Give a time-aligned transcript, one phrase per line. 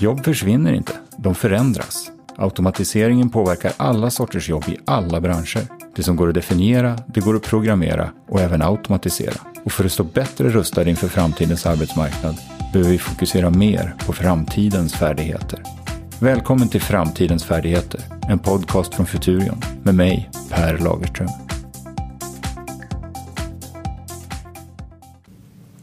[0.00, 2.10] Jobb försvinner inte, de förändras.
[2.36, 5.62] Automatiseringen påverkar alla sorters jobb i alla branscher.
[5.96, 9.40] Det som går att definiera, det går att programmera och även automatisera.
[9.64, 12.36] Och för att stå bättre rustade inför framtidens arbetsmarknad
[12.72, 15.62] behöver vi fokusera mer på framtidens färdigheter.
[16.20, 21.41] Välkommen till Framtidens färdigheter, en podcast från Futurion med mig, Per Lagerström.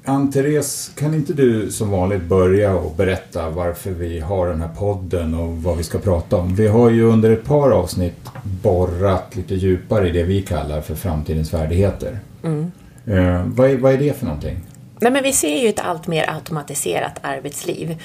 [0.10, 5.34] Ann-Therese, kan inte du som vanligt börja och berätta varför vi har den här podden
[5.34, 6.56] och vad vi ska prata om?
[6.56, 10.96] Vi har ju under ett par avsnitt borrat lite djupare i det vi kallar för
[10.96, 12.20] framtidens färdigheter.
[12.44, 12.72] Mm.
[13.06, 14.60] Eh, vad, är, vad är det för någonting?
[15.02, 17.98] Nej, men vi ser ju ett allt mer automatiserat arbetsliv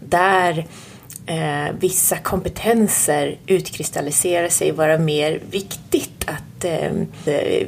[0.00, 0.66] där
[1.30, 6.92] eh, vissa kompetenser utkristalliserar sig vara mer viktigt att eh,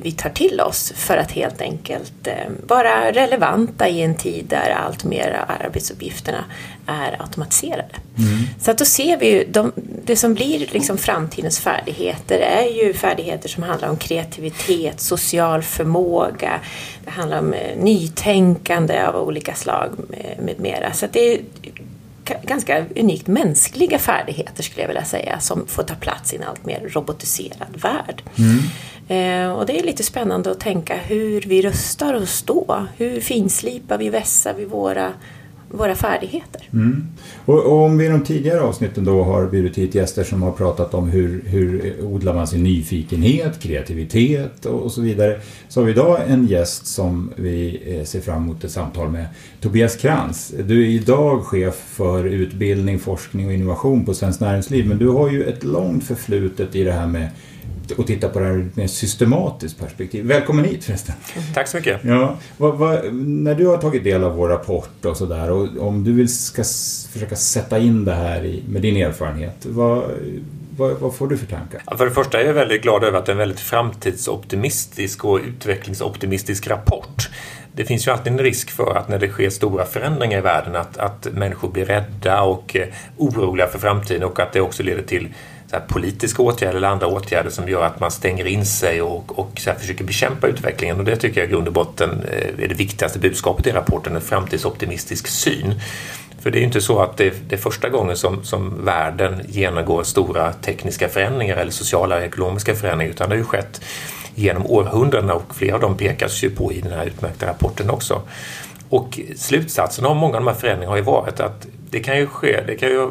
[0.03, 2.35] vi tar till oss för att helt enkelt eh,
[2.67, 6.45] vara relevanta i en tid där allt mer arbetsuppgifterna
[6.87, 7.97] är automatiserade.
[8.19, 8.39] Mm.
[8.61, 9.73] Så att då ser vi ju, de,
[10.05, 16.61] det som blir liksom framtidens färdigheter är ju färdigheter som handlar om kreativitet, social förmåga,
[17.05, 20.93] det handlar om eh, nytänkande av olika slag med, med mera.
[20.93, 21.41] Så det är
[22.25, 26.67] ganska unikt mänskliga färdigheter skulle jag vilja säga som får ta plats i en allt
[26.67, 28.23] mer robotiserad värld.
[28.39, 28.59] Mm.
[29.09, 32.87] Eh, och det är lite spännande att tänka hur vi rustar oss då.
[32.97, 35.13] Hur finslipar vi, vässar vi våra
[35.73, 36.69] våra färdigheter.
[36.73, 37.07] Mm.
[37.45, 40.53] Och, och, om vi i de tidigare avsnitten då har bjudit hit gäster som har
[40.53, 45.41] pratat om hur, hur odlar man sin nyfikenhet, kreativitet och, och, så vidare.
[45.69, 49.27] Så har vi idag en gäst som vi eh, ser fram emot ett samtal med.
[49.61, 50.55] Tobias Krantz.
[50.65, 55.31] Du är idag chef för utbildning, forskning och innovation på Svenskt Näringsliv men du har
[55.31, 57.29] ju ett långt förflutet i det här med
[57.97, 60.27] och titta på det här ur ett mer systematiskt perspektiv.
[60.27, 61.15] Välkommen hit förresten.
[61.55, 62.01] Tack så mycket.
[62.05, 66.05] Ja, vad, vad, när du har tagit del av vår rapport och sådär och om
[66.05, 66.63] du vill ska
[67.13, 70.05] försöka sätta in det här i, med din erfarenhet, vad,
[70.77, 71.83] vad, vad, får du för tankar?
[71.87, 75.25] Ja, för det första är jag väldigt glad över att det är en väldigt framtidsoptimistisk
[75.25, 77.31] och utvecklingsoptimistisk rapport.
[77.75, 80.77] Det finns ju alltid en risk för att när det sker stora förändringar i världen
[80.77, 85.03] att, att människor blir rädda och eh, oroliga för framtiden och att det också leder
[85.03, 85.29] till
[85.81, 89.73] politiska åtgärder eller andra åtgärder som gör att man stänger in sig och, och så
[89.73, 90.99] försöker bekämpa utvecklingen.
[90.99, 94.17] Och det tycker jag i grund och botten eh, är det viktigaste budskapet i rapporten,
[94.17, 95.75] en framtidsoptimistisk syn.
[96.41, 99.41] För det är ju inte så att det, det är första gången som, som världen
[99.49, 103.81] genomgår stora tekniska förändringar eller sociala och ekonomiska förändringar utan det har ju skett
[104.35, 108.23] genom århundradena och flera av dem pekas ju på i den här utmärkta rapporten också.
[108.89, 112.27] Och slutsatsen av många av de här förändringarna har ju varit att det kan ju
[112.27, 113.11] ske, det kan ju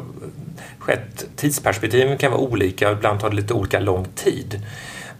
[0.81, 1.25] skett.
[1.35, 4.61] Tidsperspektiven kan vara olika, ibland tar det lite olika lång tid.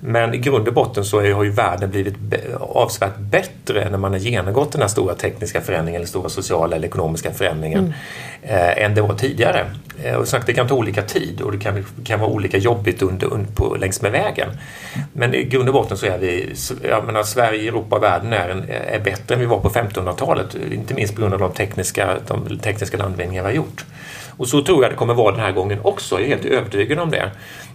[0.04, 2.16] Men i grund och botten så har ju världen blivit
[2.60, 6.88] avsevärt bättre när man har genomgått den här stora tekniska förändringen eller stora sociala eller
[6.88, 7.94] ekonomiska förändringen mm.
[8.42, 9.66] eh, än det var tidigare.
[10.04, 13.02] Eh, och sagt, det kan ta olika tid och det kan, kan vara olika jobbigt
[13.02, 14.50] under, under, på, längs med vägen.
[15.14, 16.54] Men i grund och botten så är vi,
[16.90, 20.56] jag menar Sverige, Europa och världen är, en, är bättre än vi var på 1500-talet.
[20.72, 23.86] Inte minst på grund av de tekniska, de tekniska landvinningar vi har gjort.
[24.42, 27.00] Och så tror jag det kommer vara den här gången också, jag är helt övertygad
[27.00, 27.32] om det.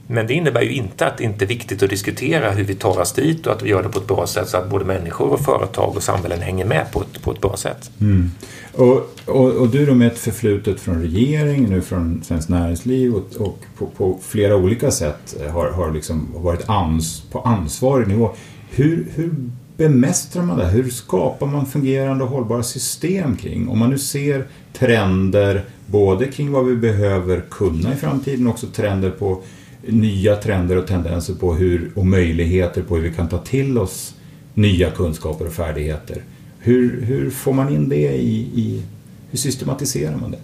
[0.07, 3.01] Men det innebär ju inte att det inte är viktigt att diskutera hur vi tar
[3.01, 5.33] oss dit och att vi gör det på ett bra sätt så att både människor
[5.33, 7.91] och företag och samhällen hänger med på ett, på ett bra sätt.
[8.01, 8.31] Mm.
[8.73, 13.41] Och, och, och, du då med ett förflutet från regering, nu från Svenskt Näringsliv och,
[13.41, 18.31] och på, på, flera olika sätt har, har liksom varit ans, på ansvarig nivå.
[18.71, 19.35] Hur, hur
[19.77, 20.67] bemästrar man det?
[20.67, 23.69] Hur skapar man fungerande och hållbara system kring?
[23.69, 24.47] Om man nu ser
[24.79, 29.43] trender både kring vad vi behöver kunna i framtiden och också trender på
[29.87, 34.15] nya trender och tendenser på hur, och möjligheter på hur vi kan ta till oss
[34.55, 36.23] nya kunskaper och färdigheter.
[36.59, 38.83] Hur, hur får man in det i, i
[39.31, 40.39] hur systematiserar man det?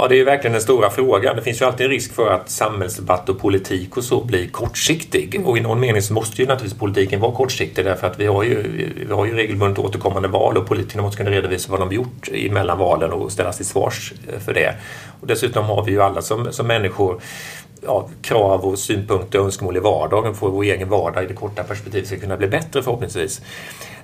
[0.00, 1.36] Ja, det är ju verkligen den stora frågan.
[1.36, 5.34] Det finns ju alltid en risk för att samhällsdebatt och politik och så blir kortsiktig.
[5.34, 5.46] Mm.
[5.46, 8.42] Och i någon mening så måste ju naturligtvis politiken vara kortsiktig därför att vi har
[8.42, 8.62] ju,
[9.08, 12.78] vi har ju regelbundet återkommande val och politikerna måste kunna redovisa vad de gjort mellan
[12.78, 14.12] valen och ställas till svars
[14.44, 14.74] för det.
[15.20, 17.20] Och dessutom har vi ju alla som, som människor
[17.82, 21.62] ja, krav och synpunkter och önskemål i vardagen för vår egen vardag i det korta
[21.62, 23.40] perspektivet ska kunna bli bättre förhoppningsvis.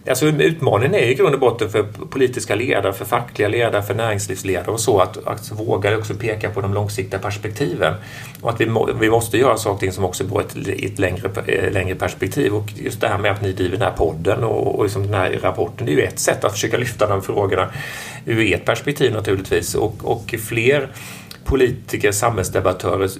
[0.09, 4.71] Alltså utmaningen är i grund och botten för politiska ledare, för fackliga ledare, för näringslivsledare
[4.71, 7.95] och så att, att våga också peka på de långsiktiga perspektiven.
[8.41, 11.73] Och att vi, må, vi måste göra saker som också går ett, ett längre, eh,
[11.73, 12.55] längre perspektiv.
[12.55, 15.15] Och just det här med att ni driver den här podden och, och liksom den
[15.15, 17.71] här rapporten, det är ju ett sätt att försöka lyfta de frågorna
[18.27, 19.75] ur ert perspektiv naturligtvis.
[19.75, 20.89] Och, och fler
[21.45, 23.11] politiker, samhällsdebattörer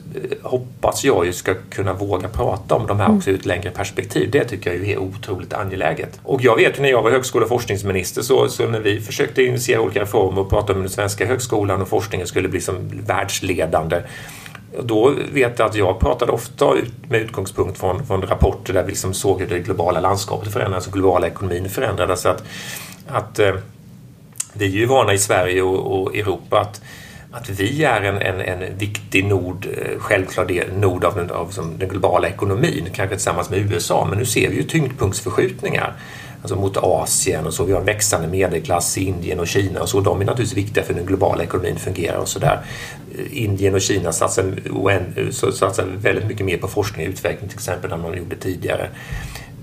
[0.43, 4.31] hoppas jag ju ska kunna våga prata om de här också ur ett längre perspektiv.
[4.31, 6.21] Det tycker jag är otroligt angeläget.
[6.23, 9.43] Och jag vet ju när jag var högskole och forskningsminister så, så när vi försökte
[9.43, 14.03] initiera olika reformer och prata om den svenska högskolan och forskningen skulle bli som världsledande
[14.83, 16.75] då vet jag att jag pratade ofta
[17.09, 20.93] med utgångspunkt från, från rapporter där vi liksom såg hur det globala landskapet förändrades och
[20.93, 22.27] globala ekonomin förändrades.
[22.27, 22.45] Att,
[23.09, 23.55] att, eh,
[24.53, 26.81] vi är ju vana i Sverige och, och Europa att
[27.35, 31.53] att vi är en, en, en viktig nod, eh, självklart självklar nod av, den, av
[31.79, 35.95] den globala ekonomin, kanske tillsammans med USA, men nu ser vi ju tyngdpunktsförskjutningar
[36.43, 37.65] alltså mot Asien och så.
[37.65, 40.01] Vi har en växande medelklass i Indien och Kina och så.
[40.01, 42.61] De är naturligtvis viktiga för hur den globala ekonomin fungerar och sådär.
[43.19, 44.45] Eh, Indien och Kina satsar,
[45.17, 48.89] eh, satsar väldigt mycket mer på forskning och utveckling till exempel än man gjorde tidigare.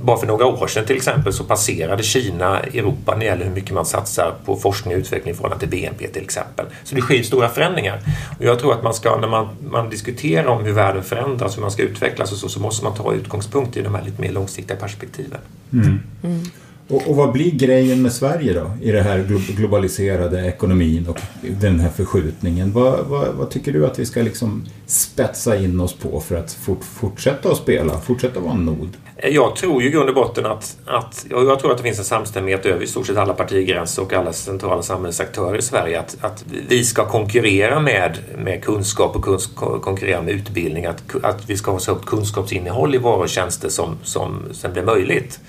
[0.02, 3.52] Bara för några år sedan till exempel så passerade Kina Europa när det gäller hur
[3.52, 6.66] mycket man satsar på forskning och utveckling i förhållande till BNP till exempel.
[6.84, 8.00] Så det sker stora förändringar.
[8.40, 11.62] Och jag tror att man ska, när man, man diskuterar om hur världen förändras, hur
[11.62, 14.32] man ska utvecklas och så, så måste man ta utgångspunkt i de här lite mer
[14.32, 15.40] långsiktiga perspektiven.
[15.74, 16.00] Mm.
[16.24, 16.44] Mm.
[16.92, 19.24] Och, och, vad blir grejen med Sverige då i den här
[19.56, 22.72] globaliserade ekonomin och den här förskjutningen?
[22.72, 26.54] Vad, vad, vad, tycker du att vi ska liksom spetsa in oss på för att
[26.54, 28.98] fort, fortsätta att spela, fortsätta vara en nod?
[29.24, 32.06] Jag tror ju i grund och botten att, att jag tror att det finns en
[32.06, 36.46] samstämmighet över i stort sett alla partigränser och alla centrala samhällsaktörer i Sverige att, att
[36.68, 41.72] vi ska konkurrera med, med kunskap och kunsk, konkurrera med utbildning, att, att vi ska
[41.72, 45.40] ha så högt kunskapsinnehåll i varor och tjänster som, som sen blir möjligt.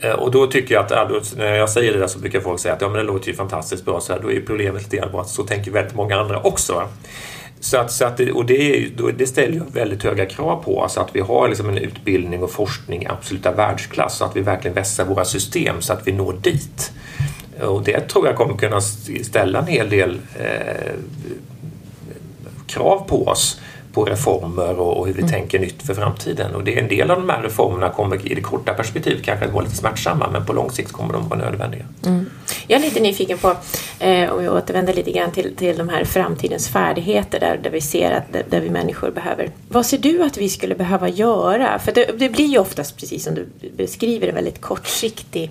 [0.00, 2.74] Eh, och då tycker jag att, när jag säger det där så brukar folk säga
[2.74, 5.14] att ja, men det låter ju fantastiskt bra, så här, då är problemet lite grann
[5.14, 6.88] att så tänker väldigt många andra också.
[7.60, 11.16] Så att, så att, och det, det ställer ju väldigt höga krav på oss att
[11.16, 15.04] vi har liksom en utbildning och forskning i absoluta världsklass så att vi verkligen vässar
[15.04, 16.92] våra system så att vi når dit.
[17.60, 18.80] Och det tror jag kommer kunna
[19.22, 20.92] ställa en hel del eh,
[22.66, 23.60] krav på oss
[23.98, 25.32] på reformer och, hur vi mm.
[25.32, 26.54] tänker nytt för framtiden.
[26.54, 29.46] Och det är en del av de här reformerna kommer i det korta perspektivet kanske
[29.46, 31.84] att vara lite smärtsamma men på lång sikt kommer de vara nödvändiga.
[32.06, 32.30] Mm.
[32.66, 33.56] Jag är lite nyfiken på,
[33.98, 37.80] eh, om vi återvänder lite grann till, till de här framtidens färdigheter där, där vi
[37.80, 39.50] ser att där vi människor behöver.
[39.68, 41.78] Vad ser du att vi skulle behöva göra?
[41.78, 43.46] För det, det blir ju oftast, precis som du
[43.76, 45.50] beskriver, en väldigt kortsiktig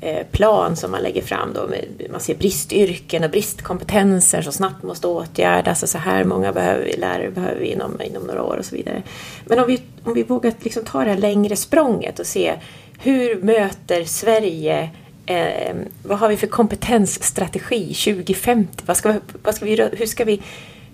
[0.00, 1.68] Eh, plan som man lägger fram då.
[2.10, 6.96] Man ser bristyrken och bristkompetenser som snabbt måste åtgärdas och så här många behöver vi,
[6.96, 9.02] lärare behöver vi inom, inom några år och så vidare.
[9.44, 12.54] Men om vi, om vi vågar liksom ta det här längre språnget och se
[12.98, 14.90] hur möter Sverige
[15.26, 18.84] eh, vad har vi för kompetensstrategi 2050?
[18.86, 20.42] Vad ska vi, vad ska vi, hur, ska vi,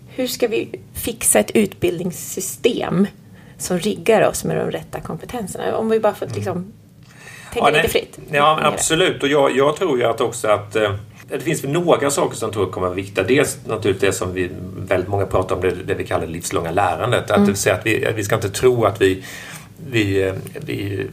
[0.08, 3.06] hur ska vi fixa ett utbildningssystem
[3.58, 5.76] som riggar oss med de rätta kompetenserna?
[5.76, 6.72] Om vi bara får liksom
[7.52, 8.18] tänka ja, lite fritt.
[8.30, 9.22] Ja, absolut.
[9.22, 10.92] Och jag, jag, tror ju att också att eh,
[11.28, 13.24] det finns några saker som jag tror kommer att vara viktiga.
[13.24, 16.70] Dels naturligtvis det som vi väldigt många pratar om, det, det vi kallar det livslånga
[16.70, 17.30] lärandet.
[17.30, 17.50] Att, mm.
[17.50, 19.24] att, att, vi, att vi ska inte tro att vi,
[19.90, 21.06] vi, eh, vi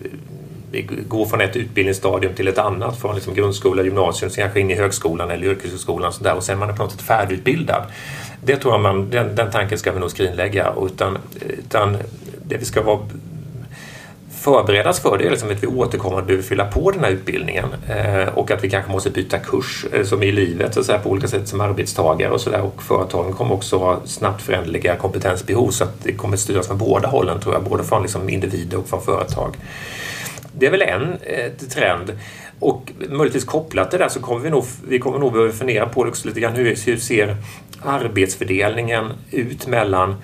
[0.72, 4.72] vi går från ett utbildningsstadium till ett annat, från liksom grundskola, gymnasium, sen kanske in
[4.72, 7.84] i högskolan eller yrkeshögskolan och, så där, och sen är man på något sätt färdigutbildad.
[8.44, 10.74] Det tror jag man, den, den tanken ska vi nog skrinlägga.
[10.82, 11.18] Utan,
[11.60, 11.98] utan
[12.46, 13.00] det vi ska vara
[14.48, 18.28] förberedas för det är liksom att vi återkommande behöver fylla på den här utbildningen eh,
[18.28, 21.28] och att vi kanske måste byta kurs eh, som i livet så säga, på olika
[21.28, 26.04] sätt som arbetstagare och sådär och företagen kommer också ha snabbt föränderliga kompetensbehov så att
[26.04, 29.56] det kommer styras från båda hållen tror jag, både från liksom individer och från företag.
[30.60, 32.20] Det är väl en eh, trend.
[32.60, 35.90] Och möjligtvis kopplat till det där så kommer vi nog, vi kommer nog behöva fundera
[35.90, 36.56] på det också lite grann.
[36.56, 37.36] Hur, hur ser
[37.82, 40.16] arbetsfördelningen ut mellan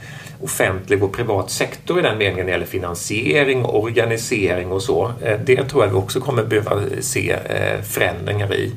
[0.41, 5.13] offentlig och privat sektor i den meningen när det gäller finansiering, organisering och så.
[5.21, 8.71] Eh, det tror jag vi också kommer behöva se eh, förändringar i.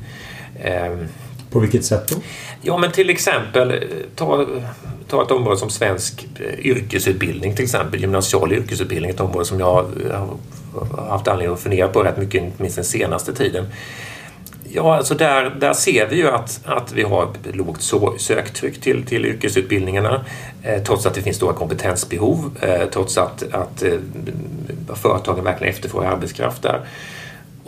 [0.63, 1.07] Ehm,
[1.51, 2.15] På vilket sätt då?
[2.61, 3.83] Ja, men till exempel
[4.15, 4.45] ta,
[5.07, 6.27] ta ett område som svensk
[6.59, 9.73] yrkesutbildning, till exempel gymnasial yrkesutbildning, ett område som jag
[10.11, 10.37] har
[11.09, 13.65] haft anledning att fundera på rätt mycket, inte minst den senaste tiden.
[14.69, 17.81] Ja, alltså där, där ser vi ju att, att vi har ett lågt
[18.17, 20.25] söktryck till, till yrkesutbildningarna
[20.63, 23.91] eh, trots att det finns stora kompetensbehov, eh, trots att, att eh,
[24.95, 26.81] företagen verkligen efterfrågar arbetskraft där.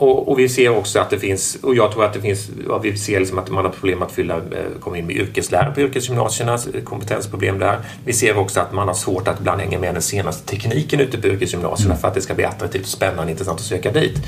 [0.00, 2.78] Och, och, vi ser också att det finns, och jag tror att det finns, ja,
[2.78, 5.80] vi ser liksom att man har problem att fylla, eh, komma in med yrkeslärare på
[5.80, 7.78] yrkesgymnasierna, kompetensproblem där.
[8.04, 11.18] Vi ser också att man har svårt att ibland hänga med den senaste tekniken ute
[11.18, 12.00] på yrkesgymnasierna mm.
[12.00, 14.18] för att det ska bli attraktivt, spännande, intressant att söka dit.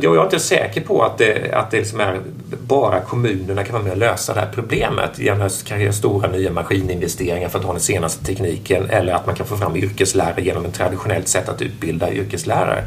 [0.00, 2.20] jag är inte säker på att det, att det liksom är
[2.50, 6.30] bara kommunerna kan vara med och lösa det här problemet genom att kanske göra stora
[6.30, 10.42] nya maskininvesteringar för att ha den senaste tekniken eller att man kan få fram yrkeslärare
[10.42, 12.84] genom ett traditionellt sätt att utbilda yrkeslärare.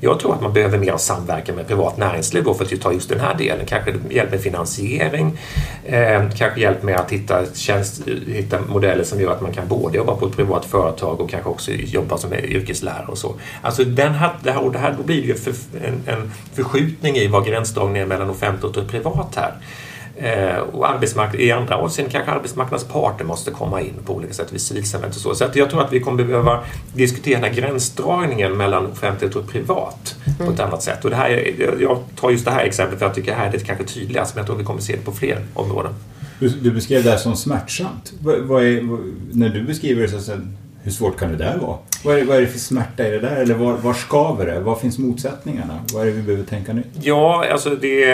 [0.00, 3.08] Jag tror att man behöver mer samverkan med privat näringsliv då för att ta just
[3.08, 3.66] den här delen.
[3.66, 5.38] Kanske hjälp med finansiering,
[5.84, 9.96] eh, kanske hjälp med att hitta, tjänst, hitta modeller som gör att man kan både
[9.96, 13.34] jobba på ett privat företag och kanske också jobba som yrkeslärare och så.
[13.62, 15.54] Alltså den här, det här, och det här, då blir det ju för,
[15.84, 19.54] en, en förskjutning i vad gränsdragningen är mellan offentligt och privat här.
[20.22, 24.52] Eh, och arbetsmarknad, i andra avseenden kanske arbetsmarknadens parter måste komma in på olika sätt
[24.52, 25.34] vid civilsamhället och så.
[25.34, 26.60] Så att jag tror att vi kommer behöva
[26.94, 30.46] diskutera gränsdragningen mellan offentligt och privat mm.
[30.46, 31.04] på ett annat sätt.
[31.04, 33.58] Och det här, jag tar just det här exemplet för jag tycker här är det
[33.58, 35.92] kanske tydligast men jag tror vi kommer se det på fler områden.
[36.38, 38.12] Du, du beskrev det här som smärtsamt.
[38.20, 39.00] Vad, vad är, vad,
[39.32, 41.78] när du beskriver det så sen, hur svårt kan det där vara?
[42.04, 43.36] Vad är, vad är det för smärta i det där?
[43.36, 44.60] Eller var, var skaver det?
[44.60, 45.80] Var finns motsättningarna?
[45.92, 46.86] Vad är det vi behöver tänka nytt?
[47.02, 48.04] Ja, alltså det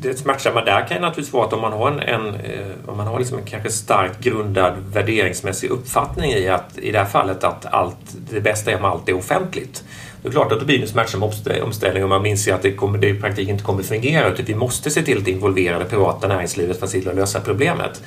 [0.00, 2.96] det smärtsamma där kan ju naturligtvis vara att om man har en, en eh, om
[2.96, 7.44] man har liksom en kanske starkt grundad värderingsmässig uppfattning i att i det här fallet
[7.44, 7.96] att allt,
[8.30, 9.84] det bästa är om allt är offentligt.
[10.22, 11.22] Det är klart att det blir en smärtsam
[11.62, 14.54] omställning om man inser att det, kommer, det i praktiken inte kommer fungera utan vi
[14.54, 18.02] måste se till att involvera det privata näringslivet för att se till att lösa problemet.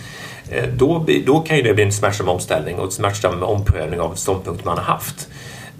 [0.50, 4.16] Eh, då, då kan ju det bli en smärtsam omställning och en smärtsam omprövning av
[4.16, 5.30] ståndpunkt man har haft.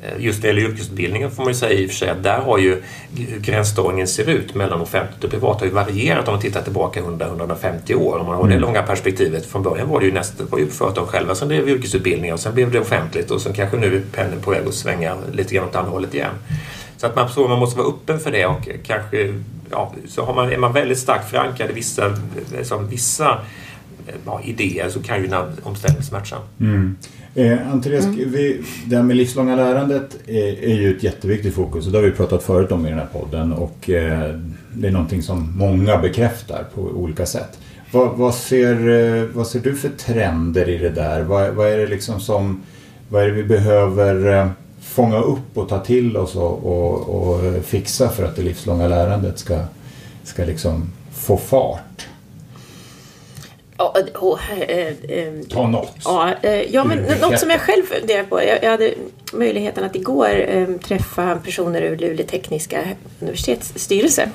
[0.04, 2.40] Eh, just det gäller yrkesutbildningen får man ju säga i och för sig att där
[2.40, 2.82] har ju
[3.38, 7.96] gränsdragningen ser ut mellan offentligt och privat har ju varierat om man tittar tillbaka 100-150
[7.96, 8.18] år.
[8.18, 8.62] Om man har det mm.
[8.62, 9.46] långa perspektivet.
[9.46, 12.54] Från början var det ju nästan var ju företag själva som drev yrkesutbildningar och sen
[12.54, 15.68] blev det offentligt och sen kanske nu är pendeln på väg att svänga lite grann
[15.68, 16.34] åt andra hållet igen.
[16.98, 19.34] Så att man, så man måste vara öppen för det och kanske
[19.72, 22.18] ja, så har man, är man väldigt starkt förankrad i vissa,
[22.58, 23.40] liksom vissa
[24.26, 26.42] ja, idéer så kan ju en omställning smärtsam.
[26.60, 26.98] Mm.
[27.36, 28.32] Eh, Andreas, mm.
[28.32, 32.06] vi, det här med livslånga lärandet är, är, ju ett jätteviktigt fokus och det har
[32.06, 34.36] vi pratat förut om i den här podden och eh,
[34.74, 37.60] det är någonting som många bekräftar på olika sätt.
[37.92, 41.24] Vad, vad, ser, eh, vad ser du för trender i det där?
[41.24, 42.62] Vad, vad, är det liksom som,
[43.10, 44.50] vad är det vi behöver eh,
[44.82, 49.40] fånga upp och ta till oss och, och, och fixa för att det livslånga lärandet
[49.40, 49.60] ska,
[50.24, 51.91] ska liksom få fart?
[53.82, 55.96] Ja, oh, eh, eh, Ta något.
[56.04, 58.44] Ja, eh, ja men något som jag själv funderar på.
[58.44, 58.94] Jag, jag hade
[59.34, 62.84] möjligheten att igår eh, träffa personer ur Luleå tekniska
[63.20, 64.30] universitets styrelse.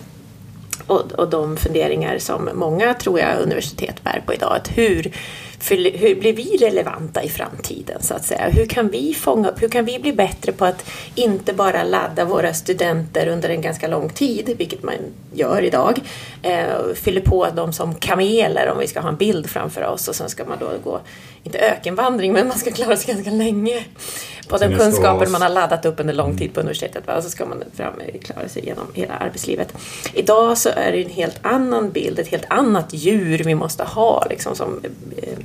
[0.86, 4.56] Och, och de funderingar som många, tror jag, universitet bär på idag.
[4.56, 5.12] Att hur
[5.58, 8.48] för hur blir vi relevanta i framtiden så att säga?
[8.48, 12.24] Hur kan vi fånga upp, hur kan vi bli bättre på att inte bara ladda
[12.24, 14.94] våra studenter under en ganska lång tid, vilket man
[15.34, 16.00] gör idag,
[16.42, 20.14] eh, fyller på dem som kameler om vi ska ha en bild framför oss och
[20.14, 21.00] sen ska man då gå,
[21.42, 23.84] inte ökenvandring, men man ska klara sig ganska länge
[24.48, 27.08] på den kunskapen man har laddat upp under lång tid på universitetet.
[27.16, 29.72] Och så ska man fram, klara sig genom hela arbetslivet.
[30.14, 34.26] Idag så är det en helt annan bild, ett helt annat djur vi måste ha
[34.30, 34.80] liksom, som
[35.16, 35.38] eh,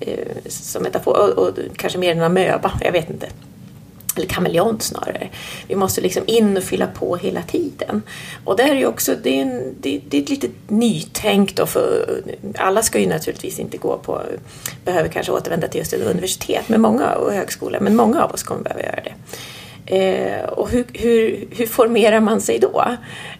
[0.00, 3.28] Eh, som metafor, och, och kanske mer en amöba, jag vet inte
[4.16, 5.28] eller kameleont snarare.
[5.68, 7.73] Vi måste liksom in och fylla på hela tiden.
[8.44, 11.66] Och det är ju också, det är, en, det, det är ett litet nytänk då
[11.66, 12.06] för
[12.58, 14.22] alla ska ju naturligtvis inte gå på,
[14.84, 18.42] behöver kanske återvända till just ett universitet men många, och högskola, men många av oss
[18.42, 19.14] kommer behöva göra det.
[19.86, 22.84] Eh, och hur, hur, hur, formerar man sig då?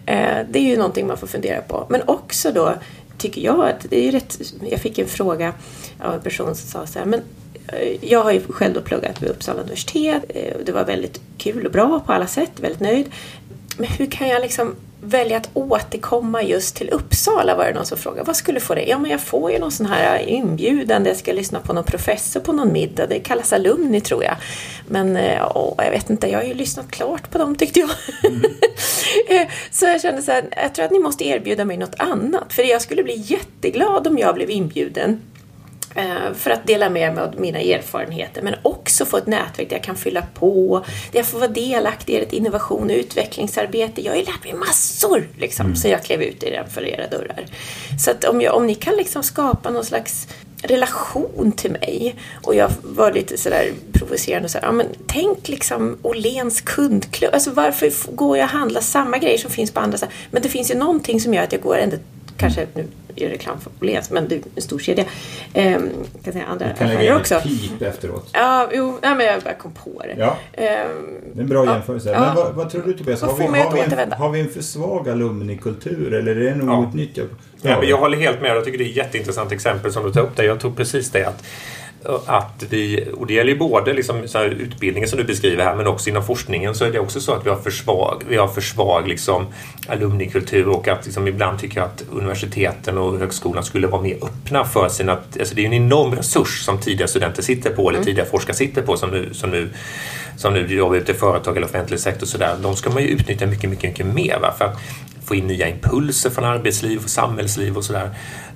[0.05, 1.85] Eh, det är ju någonting man får fundera på.
[1.89, 2.73] Men också då
[3.17, 5.53] tycker jag att det är rätt, jag fick en fråga
[5.99, 7.21] av en person som sa så här, men
[7.67, 10.23] eh, jag har ju själv då pluggat vid Uppsala universitet.
[10.29, 13.09] Eh, det var väldigt kul och bra på alla sätt, väldigt nöjd.
[13.77, 17.97] Men hur kan jag liksom välja att återkomma just till Uppsala var det någon som
[17.97, 18.23] frågade.
[18.23, 18.83] Vad skulle få det?
[18.83, 21.83] Ja, men jag får ju någon sån här inbjudan där jag ska lyssna på någon
[21.83, 23.07] professor på någon middag.
[23.07, 24.35] Det kallas alumni tror jag.
[24.87, 27.89] Men eh, åh, jag vet inte, jag har ju lyssnat klart på dem tyckte jag.
[28.23, 28.41] Mm.
[29.71, 32.53] så jag kände så här, jag tror att ni måste erbjuda mig något annat.
[32.53, 35.21] För jag skulle bli jätteglad om jag blev inbjuden
[36.33, 39.83] för att dela med mig av mina erfarenheter men också få ett nätverk där jag
[39.83, 44.01] kan fylla på, där jag får vara delaktig i ett innovation och utvecklingsarbete.
[44.01, 45.75] Jag har ju lärt mig massor liksom, mm.
[45.75, 47.45] sen jag klev ut i den för era dörrar.
[47.99, 50.27] Så att om, jag, om ni kan liksom skapa någon slags
[50.61, 55.97] relation till mig och jag var lite sådär provocerande och så ja, men tänk liksom
[56.01, 60.15] Åhléns kundklubb, alltså varför går jag och handlar samma grejer som finns på andra ställen?
[60.31, 61.97] Men det finns ju någonting som gör att jag går ändå
[62.37, 65.05] kanske nu gör reklam för Åhléns, men det är en stor kedja.
[65.53, 65.89] Ehm,
[66.23, 67.39] kan säga andra du kan lägga också.
[67.43, 68.29] pip efteråt.
[68.33, 70.15] Ja, jo, nej, men jag bara kom på det.
[70.17, 70.37] Ja.
[70.53, 70.87] Ehm,
[71.33, 72.11] det är en bra jämförelse.
[72.11, 72.19] Ja.
[72.19, 73.21] Men vad, vad, tror du Tobias?
[73.21, 76.69] Har vi, har, vi en, har vi en för svag alumnikultur eller är det nog
[76.69, 76.89] ja.
[76.89, 77.27] utnyttjat?
[77.61, 77.69] Ja.
[77.69, 77.83] ja.
[77.83, 78.55] jag håller helt med.
[78.55, 80.43] Jag tycker det är ett jätteintressant exempel som du tar upp där.
[80.43, 81.43] Jag tror precis det att
[82.25, 85.87] att vi, och det gäller ju både liksom så utbildningen som du beskriver här men
[85.87, 88.47] också inom forskningen så är det också så att vi har för svag, vi har
[88.47, 89.45] för svag liksom
[89.87, 94.65] alumnikultur och att liksom ibland tycker jag att universiteten och högskolan skulle vara mer öppna
[94.65, 95.11] för sina...
[95.11, 98.05] Alltså det är en enorm resurs som tidiga studenter sitter på eller mm.
[98.05, 99.69] tidiga forskare sitter på som nu, som nu,
[100.37, 102.25] som nu jobbar ute i företag eller offentlig sektor.
[102.27, 102.55] Så där.
[102.61, 104.39] De ska man ju utnyttja mycket, mycket, mycket mer.
[104.41, 104.53] Va?
[104.57, 104.79] För att
[105.25, 108.09] få in nya impulser från arbetsliv och samhällsliv och sådär.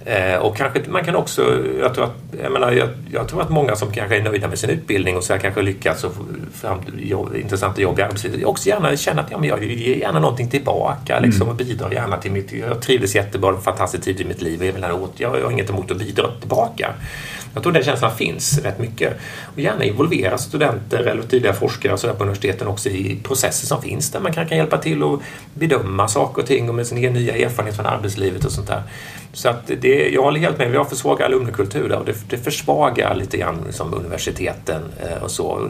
[0.06, 3.50] Eh, och kanske man kan också, jag tror, att, jag, menar, jag, jag, tror att
[3.50, 6.14] många som kanske är nöjda med sin utbildning och så här kanske lyckats och
[6.54, 10.20] fram jobb, intressanta jobb i arbetslivet också gärna känner att ja, men jag ger gärna
[10.20, 11.52] någonting tillbaka liksom, mm.
[11.52, 12.52] och bidrar gärna till mitt...
[12.52, 15.70] Jag trivdes jättebra, en fantastisk tid i mitt liv och jag, åt, jag har inget
[15.70, 16.94] emot att bidra tillbaka.
[17.60, 19.18] Jag tror den känslan finns rätt mycket.
[19.54, 23.82] Och gärna involvera studenter eller tidigare forskare och så på universiteten också i processer som
[23.82, 25.20] finns där man kan, kan hjälpa till att
[25.54, 28.84] bedöma saker och ting och med sin nya erfarenhet från arbetslivet och sånt där.
[29.34, 32.16] Så att det, jag håller helt med, vi har för svag alumnikultur där och det,
[32.30, 35.70] det försvagar lite grann liksom universiteten eh, och så.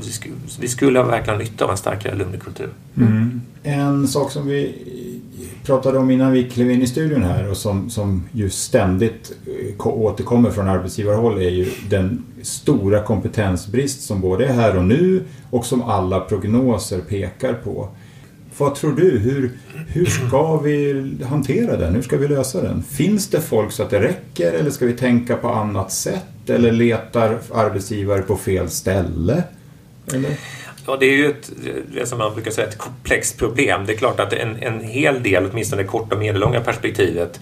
[0.59, 2.69] Vi skulle verkligen ha nytta av en starkare alumnikultur.
[2.97, 3.41] Mm.
[3.63, 4.75] En sak som vi
[5.69, 9.31] pratade om innan vi klev in i studion här och som, som ju ständigt
[9.77, 15.23] eh, återkommer från arbetsgivarhåll är ju den stora kompetensbrist som både är här och nu
[15.49, 17.89] och som alla prognoser pekar på.
[18.57, 19.19] Vad tror du?
[19.19, 19.51] Hur,
[19.87, 21.95] hur ska vi hantera den?
[21.95, 22.83] Hur ska vi lösa den?
[22.83, 26.49] Finns det folk så att det räcker eller ska vi tänka på annat sätt?
[26.49, 29.43] Eller letar arbetsgivare på fel ställe?
[30.13, 30.37] Eller?
[30.89, 31.51] Ja, det är ju ett,
[31.93, 33.85] det som man brukar säga, ett komplext problem.
[33.85, 37.39] Det är klart att en, en hel del, åtminstone det korta och medellånga perspektivet,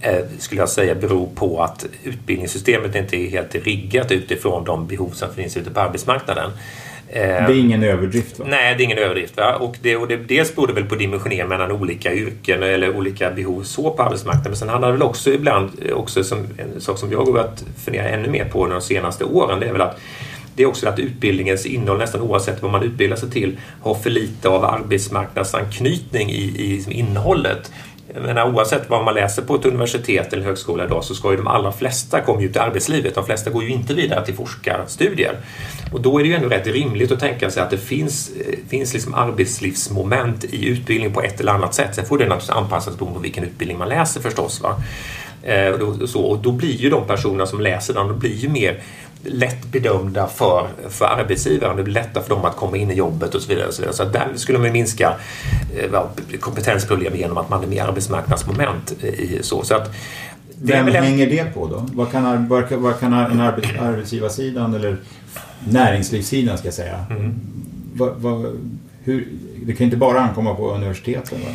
[0.00, 5.10] eh, skulle jag säga beror på att utbildningssystemet inte är helt riggat utifrån de behov
[5.10, 6.50] som finns ute på arbetsmarknaden.
[7.12, 8.38] Det är ingen överdrift?
[8.38, 8.44] Va?
[8.48, 9.36] Nej, det är ingen överdrift.
[9.36, 9.56] Va?
[9.56, 13.30] Och det, och det, dels beror det väl på dimensionering mellan olika yrken eller olika
[13.30, 14.50] behov så på arbetsmarknaden.
[14.50, 17.64] Men sen handlar det väl också ibland, också som, en sak som jag har börjat
[17.84, 20.00] fundera ännu mer på de senaste åren, det är väl att
[20.56, 24.10] det är också att utbildningens innehåll, nästan oavsett vad man utbildar sig till, har för
[24.10, 27.72] lite av arbetsmarknadsanknytning i, i liksom innehållet.
[28.14, 31.36] Jag menar, oavsett vad man läser på ett universitet eller högskola idag så ska ju
[31.36, 33.14] de allra flesta komma ut i arbetslivet.
[33.14, 35.36] De flesta går ju inte vidare till forskarstudier.
[35.92, 38.58] Och då är det ju ändå rätt rimligt att tänka sig att det finns, eh,
[38.68, 41.94] finns liksom arbetslivsmoment i utbildning på ett eller annat sätt.
[41.94, 44.60] Sen får det naturligtvis anpassas beroende på vilken utbildning man läser förstås.
[44.60, 44.82] Va?
[45.46, 48.48] Eh, och, så, och då blir ju de personer som läser den, de blir ju
[48.48, 48.82] mer
[49.22, 51.76] lätt bedömda för, för arbetsgivaren.
[51.76, 53.66] Det blir lättare för dem att komma in i jobbet och så vidare.
[53.66, 53.96] Och så, vidare.
[53.96, 55.14] så där skulle man minska
[55.76, 59.62] eh, kompetensproblem genom att man är mer arbetsmarknadsmoment i så.
[59.62, 59.94] så att,
[60.58, 61.86] Vem hänger det på då?
[61.92, 64.96] Vad kan, vad kan en arbets, arbetsgivarsidan eller
[65.68, 67.04] näringslivssidan ska jag säga?
[67.10, 67.34] Mm.
[67.94, 68.58] Vad, vad,
[69.02, 69.28] hur,
[69.66, 71.38] det kan inte bara ankomma på universiteten?
[71.40, 71.50] Va?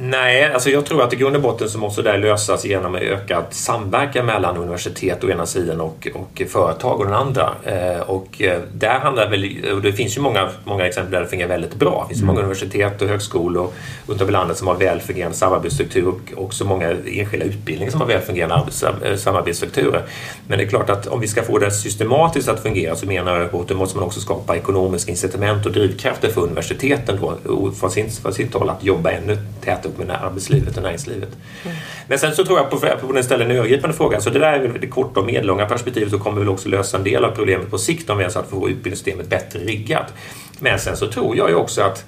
[0.00, 3.44] Nej, alltså jag tror att i grund och botten så måste det lösas genom ökad
[3.50, 7.54] samverkan mellan universitet å ena sidan och, och företag å den andra.
[7.64, 11.26] Eh, och eh, där handlar väl, och det finns ju många, många exempel där det
[11.26, 12.00] fungerar väldigt bra.
[12.02, 12.34] Det finns mm.
[12.34, 13.70] många universitet och högskolor
[14.06, 18.00] runt om i landet som har väl fungerande samarbetsstruktur och också många enskilda utbildningar som
[18.00, 18.72] har väl fungerande
[19.04, 20.02] eh, samarbetsstrukturer.
[20.46, 23.38] Men det är klart att om vi ska få det systematiskt att fungera så menar
[23.38, 27.90] jag att då måste man också skapa ekonomiska incitament och drivkrafter för universiteten då, från
[27.90, 31.28] sin, från sin håll att jobba ännu tätort med arbetslivet och näringslivet.
[31.64, 31.76] Mm.
[32.08, 34.52] Men sen så tror jag på, på den ställen en övergripande fråga, så det där
[34.52, 37.24] är väl det korta och medellånga perspektivet så kommer vi väl också lösa en del
[37.24, 40.14] av problemet på sikt om vi ens att få utbildningssystemet bättre riggat.
[40.62, 42.04] Men sen så tror jag ju också att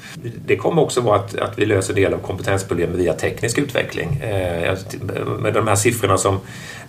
[0.47, 4.17] det kommer också vara att, att vi löser del av kompetensproblemet via teknisk utveckling.
[4.17, 4.79] Eh,
[5.39, 6.41] med de här siffrorna som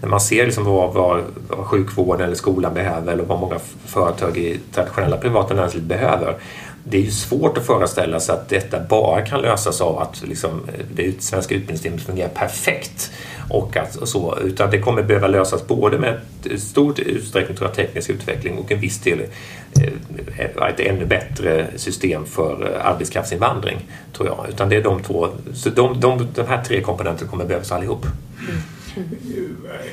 [0.01, 4.37] när man ser liksom vad, vad, vad sjukvården eller skolan behöver eller vad många företag
[4.37, 6.35] i traditionella privata näringslivet behöver
[6.83, 10.61] det är ju svårt att föreställa sig att detta bara kan lösas av att liksom,
[10.95, 13.11] det svenska utbildningssystemet fungerar perfekt.
[13.49, 16.19] Och att, och så, utan det kommer behöva lösas både med
[16.51, 21.67] ett stort utsträckning tror jag, teknisk utveckling och en viss del eh, ett ännu bättre
[21.75, 23.77] system för arbetskraftsinvandring,
[24.13, 24.45] tror jag.
[24.49, 28.05] Utan det är de två, så de, de, de här tre komponenterna kommer behövas allihop.
[28.39, 28.61] Mm.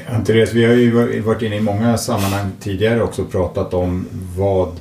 [0.09, 0.25] Mm.
[0.25, 4.77] Therese, vi har ju varit inne i många sammanhang tidigare också och pratat om vad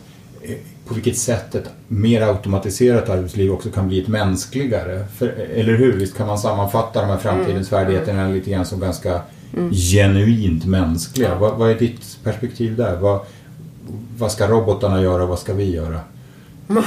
[0.90, 5.06] på vilket sätt ett mer automatiserat arbetsliv också kan bli ett mänskligare.
[5.18, 5.94] För, eller hur?
[5.94, 7.86] Visst kan man sammanfatta de här framtidens mm.
[7.86, 9.22] färdigheterna lite grann som ganska
[9.58, 9.72] mm.
[9.74, 11.36] genuint mänskliga.
[11.36, 12.96] Vad, vad, är ditt perspektiv där?
[12.96, 13.20] Vad,
[14.18, 16.00] vad ska robotarna göra och vad ska vi göra?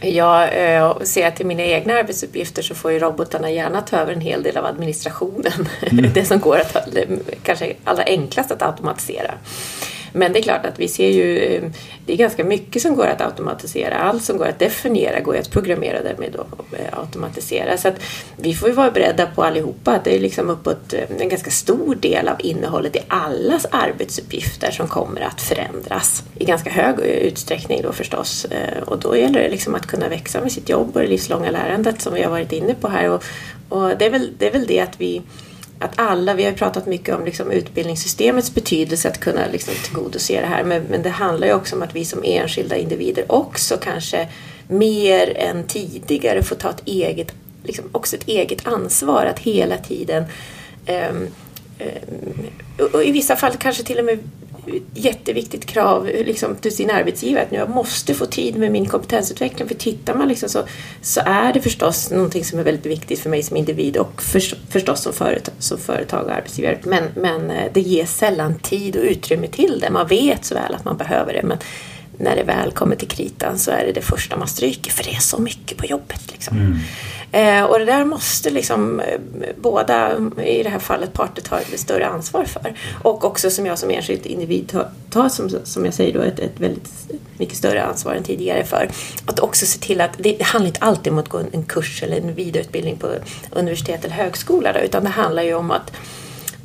[0.00, 4.12] Ja, eh, ser jag till mina egna arbetsuppgifter så får ju robotarna gärna ta över
[4.12, 5.68] en hel del av administrationen.
[5.90, 6.10] Mm.
[6.14, 6.88] det som går att
[7.42, 9.34] kanske allra enklast att automatisera.
[10.16, 11.62] Men det är klart att vi ser ju, eh,
[12.06, 13.96] det är ganska mycket som går att automatisera.
[13.96, 16.46] Allt som går att definiera går att programmera och därmed då
[16.76, 17.76] eh, automatisera.
[17.76, 17.94] Så att
[18.36, 21.50] vi får ju vara beredda på allihopa att det är liksom uppåt eh, en ganska
[21.50, 27.82] stor del av innehållet i allas arbetsuppgifter som kommer att förändras i ganska hög utsträckning
[27.82, 28.46] då förstås.
[28.86, 32.00] Och då gäller det liksom att kunna växa med sitt jobb och det livslånga lärandet
[32.00, 33.10] som vi har varit inne på här.
[33.10, 33.24] Och,
[33.68, 35.22] och det, är väl, det är väl det att vi
[35.84, 40.46] att alla, vi har pratat mycket om liksom utbildningssystemets betydelse att kunna liksom tillgodose det
[40.46, 40.64] här.
[40.64, 44.28] Men, men det handlar ju också om att vi som enskilda individer också kanske
[44.68, 50.24] mer än tidigare får ta ett eget, liksom också ett eget ansvar att hela tiden
[50.88, 51.28] um,
[51.78, 54.18] um, och i vissa fall kanske till och med
[54.94, 59.68] jätteviktigt krav liksom, till sin arbetsgivare att nu jag måste få tid med min kompetensutveckling.
[59.68, 60.62] För tittar man liksom så,
[61.02, 64.40] så är det förstås någonting som är väldigt viktigt för mig som individ och för,
[64.70, 66.78] förstås som företag, som företag och arbetsgivare.
[66.82, 69.90] Men, men eh, det ges sällan tid och utrymme till det.
[69.90, 71.58] Man vet så väl att man behöver det men
[72.18, 75.10] när det väl kommer till kritan så är det det första man stryker för det
[75.10, 76.32] är så mycket på jobbet.
[76.32, 76.56] Liksom.
[76.56, 76.78] Mm.
[77.34, 79.18] Eh, och det där måste liksom eh,
[79.56, 80.12] båda,
[80.44, 82.74] i det här fallet parter, ta ett större ansvar för.
[83.02, 86.38] Och också som jag som enskild individ tar, ta, som, som jag säger då, ett,
[86.38, 86.90] ett väldigt
[87.38, 88.90] mycket större ansvar än tidigare för.
[89.26, 91.64] Att också se till att, det, det handlar inte alltid om att gå en, en
[91.64, 93.08] kurs eller en vidareutbildning på
[93.50, 95.92] universitet eller högskola då, utan det handlar ju om att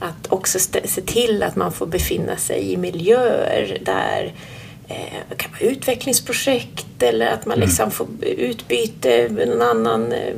[0.01, 4.58] att också se till att man får befinna sig i miljöer där eh,
[5.29, 7.67] det kan vara utvecklingsprojekt eller att man mm.
[7.67, 10.33] liksom får utbyte med någon annan, eh,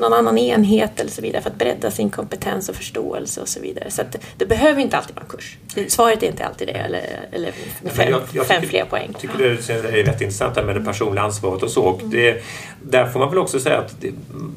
[0.00, 3.60] någon annan enhet eller så vidare för att bredda sin kompetens och förståelse och så
[3.60, 3.90] vidare.
[3.90, 5.58] Så att det behöver inte alltid vara en kurs.
[5.88, 7.52] Svaret är inte alltid det eller, eller
[7.84, 9.14] fem, jag, jag fem tycker, fler poäng.
[9.20, 11.82] Tycker det är rätt intressant med det personliga ansvaret och så.
[11.82, 12.42] Och det,
[12.82, 14.12] där får man väl också säga att, det,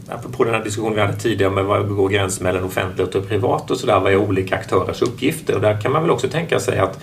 [0.08, 3.72] apropå den här diskussionen vi hade tidigare med vad går gränsen mellan offentligt och privat
[3.72, 5.56] och sådär, vad är olika aktörers uppgifter?
[5.56, 7.00] Och där kan man väl också tänka sig att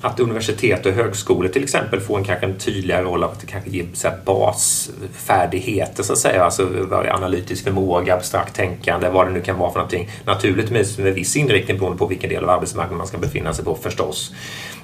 [0.00, 3.70] att universitet och högskolor till exempel får en kanske en tydligare roll av att kanske
[3.70, 9.58] ge så basfärdigheter så att säga, alltså analytisk förmåga, abstrakt tänkande, vad det nu kan
[9.58, 10.10] vara för någonting.
[10.24, 13.74] Naturligtvis med viss inriktning beroende på vilken del av arbetsmarknaden man ska befinna sig på
[13.74, 14.32] förstås.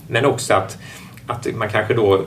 [0.09, 0.79] Men också att,
[1.27, 2.25] att man kanske då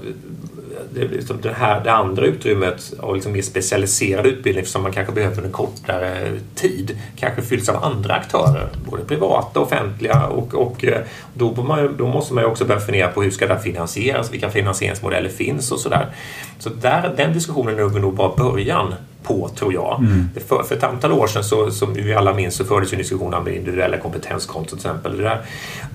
[0.94, 5.14] det, liksom det, här, det andra utrymmet av liksom mer specialiserad utbildning som man kanske
[5.14, 10.86] behöver en kortare tid kanske fylls av andra aktörer, både privata och offentliga och, och
[10.86, 11.02] eh,
[11.34, 14.50] då, man, då, måste man ju också börja fundera på hur ska det finansieras, vilka
[14.50, 16.08] finansieringsmodeller finns och sådär.
[16.60, 20.00] Så där, den diskussionen är nog bara början på, tror jag.
[20.00, 20.30] Mm.
[20.48, 23.00] För, för ett antal år sedan, så, som vi alla minns, så fördes ju en
[23.00, 25.18] diskussion om individuella kompetenskonton till exempel.
[25.18, 25.42] Det där,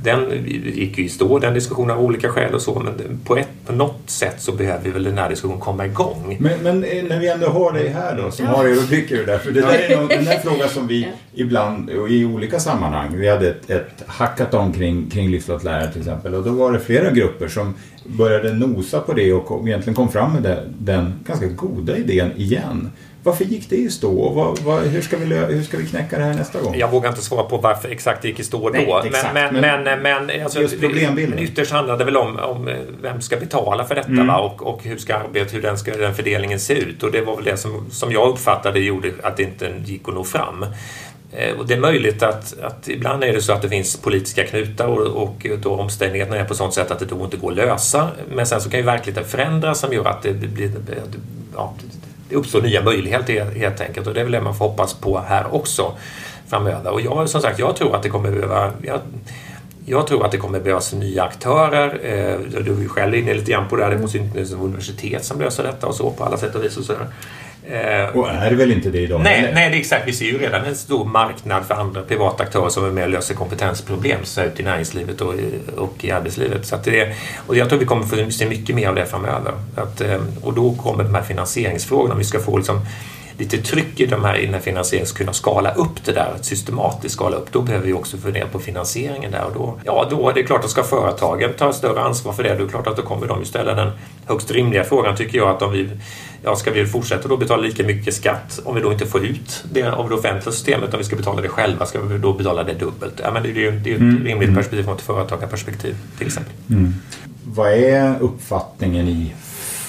[0.02, 3.48] den gick ju i stå, den diskussionen av olika skäl och så, men på, ett,
[3.66, 6.36] på något sätt så behöver väl den här diskussionen komma igång.
[6.40, 8.52] Men, men eh, när vi ändå har dig här då, som ja.
[8.52, 11.90] har över det där, för det där är någon, den här frågan som vi ibland,
[11.90, 16.44] i olika sammanhang, vi hade ett, ett hackathon kring, kring livslångt lärare till exempel, och
[16.44, 20.42] då var det flera grupper som började nosa på det och egentligen kom fram med
[20.42, 22.90] det, den ganska goda idén igen.
[23.24, 24.28] Varför gick det i stå?
[24.28, 26.74] Vad, vad, hur, ska vi, hur ska vi knäcka det här nästa gång?
[26.78, 29.02] Jag vågar inte svara på varför exakt det gick i stå Nej, då.
[29.04, 31.38] Exakt, men, men, men, men alltså, just problembilden.
[31.38, 32.70] Ytterst handlar det väl om, om
[33.02, 34.30] vem ska betala för detta mm.
[34.30, 37.02] Och, och hur ska arbetet, hur den, ska, den fördelningen se ut.
[37.02, 40.14] Och det var väl det som, som jag uppfattade gjorde att det inte gick att
[40.14, 40.66] nå fram.
[41.32, 44.44] Eh, och det är möjligt att, att ibland är det så att det finns politiska
[44.44, 47.56] knutar och, och då omständigheterna är på sånt sätt att det då inte går att
[47.56, 48.08] lösa.
[48.34, 50.70] Men sen så kan ju verkligheten förändras som gör att det blir
[51.54, 51.74] ja,
[52.34, 55.54] uppstår nya möjligheter helt enkelt och det är väl det man får hoppas på här
[55.54, 55.92] också
[56.48, 56.90] framöver.
[56.90, 59.00] Och jag, som sagt, jag tror att det kommer behöva jag,
[59.86, 62.00] jag tror att det kommer behövas nya aktörer.
[62.02, 63.90] Eh, du är ju själv inne lite grann på det här.
[63.90, 66.64] Det måste ju inte vara universitet som löser detta och så på alla sätt och
[66.64, 66.76] vis.
[66.76, 66.92] Och så
[68.12, 69.20] och är väl inte det idag?
[69.24, 70.08] Nej, nej det är exakt.
[70.08, 73.10] Vi ser ju redan en stor marknad för andra privata aktörer som är med och
[73.10, 75.34] löser kompetensproblem så ut i näringslivet och,
[75.76, 76.66] och i arbetslivet.
[76.66, 77.14] Så det,
[77.46, 79.52] och jag tror vi kommer få se mycket mer av det framöver.
[79.76, 82.12] Att, eh, och då kommer de här finansieringsfrågorna.
[82.12, 82.80] Om vi ska få liksom,
[83.38, 87.36] lite tryck i de här innan finansieringen ska kunna skala upp det där, systematiskt skala
[87.36, 90.42] upp, då behöver vi också fundera på finansieringen där och då, ja då är det
[90.42, 93.02] klart att ska företagen ta större ansvar för det, då är det klart att då
[93.02, 93.90] kommer de ju ställa den
[94.26, 95.90] högst rimliga frågan tycker jag att om vi
[96.42, 99.64] ja, ska vi fortsätta då betala lika mycket skatt om vi då inte får ut
[99.72, 102.64] det av det offentliga systemet, om vi ska betala det själva, ska vi då betala
[102.64, 103.20] det dubbelt?
[103.22, 104.24] Ja, men det är ju det är ett mm.
[104.24, 104.54] rimligt mm.
[104.54, 106.52] perspektiv från ett företagarperspektiv till exempel.
[106.70, 106.94] Mm.
[107.44, 109.34] Vad är uppfattningen i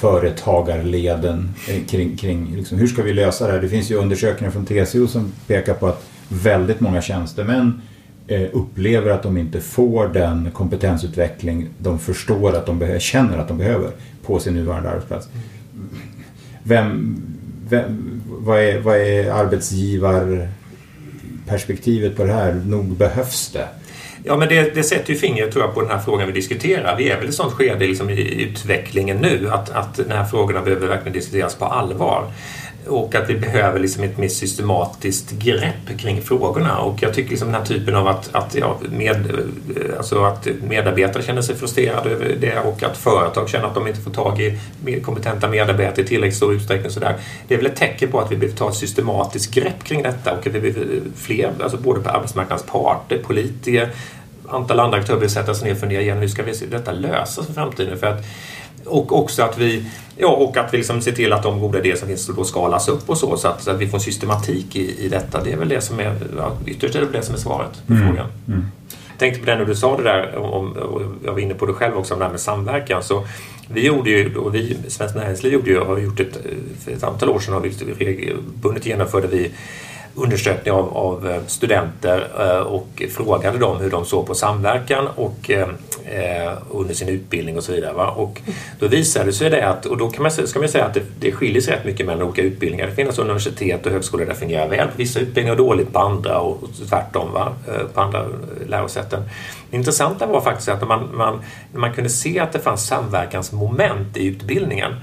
[0.06, 3.62] företagarleden eh, kring, kring liksom, hur ska vi lösa det här?
[3.62, 7.82] Det finns ju undersökningar från TCO som pekar på att väldigt många tjänstemän
[8.28, 13.58] eh, upplever att de inte får den kompetensutveckling de förstår att de känner att de
[13.58, 13.92] behöver
[14.26, 15.28] på sin nuvarande arbetsplats.
[16.64, 17.22] Vem,
[17.70, 22.54] vem, vad, är, vad är arbetsgivarperspektivet på det här?
[22.54, 23.68] Nog behövs det.
[24.28, 26.96] Ja, men det, det sätter ju fingret tror jag, på den här frågan vi diskuterar.
[26.98, 30.26] Vi är väl i ett sånt skede liksom, i utvecklingen nu att, att de här
[30.26, 32.32] frågorna behöver verkligen diskuteras på allvar
[32.88, 36.80] och att vi behöver liksom ett mer systematiskt grepp kring frågorna.
[36.80, 40.48] Och jag tycker liksom den här typen av att, att, ja, med, eh, alltså att
[40.68, 44.42] medarbetare känner sig frustrerade över det och att företag känner att de inte får tag
[44.42, 44.60] i
[45.02, 46.92] kompetenta medarbetare i tillräckligt stor utsträckning.
[46.92, 47.16] Så där.
[47.48, 50.32] Det är väl ett tecken på att vi behöver ta ett systematiskt grepp kring detta
[50.32, 53.90] och att vi behöver fler, alltså både på arbetsmarknadens parter, politiker,
[54.50, 56.92] antal andra aktörer behöver sätta sig ner och fundera igenom hur ska vi se detta
[56.92, 57.98] lösas för framtiden.
[57.98, 58.26] För att
[58.86, 59.86] och också att vi,
[60.18, 62.88] ja, och att vi liksom ser till att de goda idéer som finns då skalas
[62.88, 65.44] upp och så, så att, så att vi får systematik i, i detta.
[65.44, 67.94] Det är väl det som är, ja, ytterst är det det som är svaret på
[67.94, 68.08] mm.
[68.08, 68.28] frågan.
[68.48, 68.66] Mm.
[69.10, 71.66] Jag tänkte på det när du sa det där, om, och jag var inne på
[71.66, 73.04] det själv också, om det här med samverkan.
[73.04, 73.28] Så
[73.68, 76.38] vi gjorde ju, och vi, Svenskt Näringsliv gjorde ju, har gjort ett,
[76.84, 77.70] för ett antal år sedan, har vi
[78.06, 79.52] regelbundet genomförde vi
[80.16, 85.50] undersökning av, av, eh, studenter eh, och frågade dem hur de såg på samverkan och
[85.50, 85.68] eh,
[86.06, 87.94] eh, under sin utbildning och så vidare.
[87.94, 88.08] Va?
[88.08, 88.42] Och
[88.80, 91.04] då visade det sig det att, och då kan man, ska man säga att det,
[91.20, 92.88] det skiljer sig rätt mycket mellan olika utbildningar.
[92.88, 96.00] Det finns universitet och högskolor där det fungerar väl på vissa utbildningar och dåligt på
[96.00, 97.54] andra och tvärtom va?
[97.94, 98.26] på andra
[98.68, 99.24] lärosäten.
[99.70, 101.42] Det intressanta var faktiskt att man, man,
[101.74, 104.94] man kunde se att det fanns samverkansmoment i utbildningen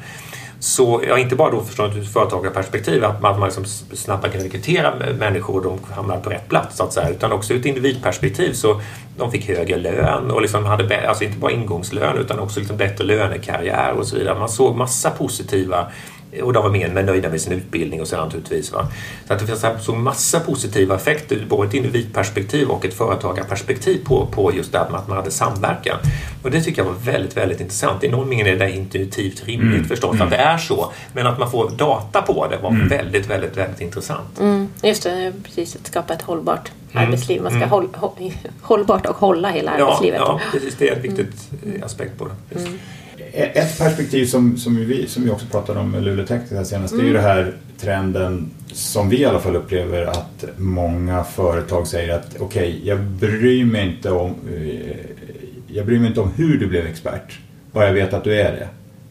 [0.63, 3.65] så, ja, inte bara då från ett företagarperspektiv, att man, man liksom
[3.97, 7.53] snabbare kan rekrytera människor och de hamnar på rätt plats, så att säga, utan också
[7.53, 8.53] ur ett individperspektiv.
[8.53, 8.81] Så
[9.17, 13.05] de fick högre lön och liksom hade, alltså inte bara ingångslön utan också liksom bättre
[13.05, 14.39] lönekarriär och så vidare.
[14.39, 15.87] Man såg massa positiva
[16.41, 18.73] och de var mer nöjda med sin utbildning och så naturligtvis.
[18.73, 18.89] Va?
[19.27, 24.27] Så att det finns alltså massa positiva effekter, både ett individperspektiv och ett företagarperspektiv på,
[24.27, 25.99] på just det att man hade samverkan.
[26.43, 28.05] Och det tycker jag var väldigt, väldigt intressant.
[28.05, 29.89] I någon mening är det intuitivt rimligt mm.
[29.89, 30.23] förstås mm.
[30.23, 30.93] att det är så.
[31.13, 32.89] Men att man får data på det var mm.
[32.89, 34.41] väldigt, väldigt, väldigt intressant.
[34.41, 34.69] Mm.
[34.83, 35.77] Just det, precis.
[35.77, 37.07] Att skapa ett hållbart mm.
[37.07, 37.43] arbetsliv.
[37.43, 37.71] Man ska mm.
[37.71, 37.89] håll,
[38.63, 40.21] hållbart och hålla hela ja, arbetslivet.
[40.21, 40.75] Ja, precis.
[40.79, 41.27] Det är en viktig
[41.83, 42.61] aspekt på det.
[43.33, 46.93] Ett perspektiv som, som, vi, som vi också pratade om med Luleå Tech här senast,
[46.95, 47.05] mm.
[47.05, 47.23] det är ju mm.
[47.23, 52.45] det här trenden som vi i alla fall upplever att många företag säger att okej,
[52.45, 54.97] okay, jag bryr mig inte om eh,
[55.67, 57.39] jag bryr mig inte om hur du blev expert,
[57.73, 58.69] bara jag vet att du är det.